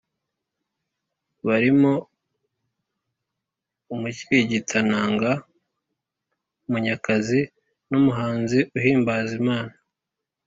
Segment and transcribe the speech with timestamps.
[1.47, 1.93] barimo
[3.93, 5.31] umukirigitananga
[6.71, 7.39] Munyakazi
[7.89, 9.73] n’umuhanzi uhimbaza Imana